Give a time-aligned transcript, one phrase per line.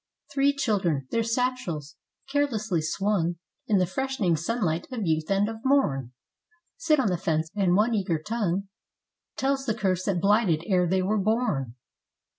[0.33, 1.95] Three children, their satchels
[2.31, 3.35] carelessly swung,
[3.67, 6.11] In the fresh'ning sunlight of Youth and of Morn,
[6.75, 8.67] Sit on the fence, and one eager tongue
[9.37, 11.75] Tells the curse that blighted ere they were born.